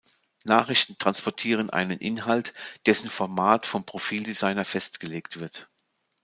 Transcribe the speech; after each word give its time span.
Nachrichten 0.45 0.97
transportieren 0.97 1.69
einen 1.69 1.99
Inhalt, 1.99 2.55
dessen 2.87 3.07
Format 3.07 3.67
vom 3.67 3.85
Profil-Designer 3.85 4.65
festgelegt 4.65 5.39
wird. 5.39 5.69